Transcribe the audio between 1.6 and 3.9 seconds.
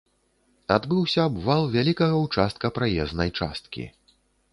вялікага ўчастка праезнай часткі.